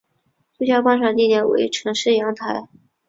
[0.57, 2.67] 最佳观赏地点为城市阳台。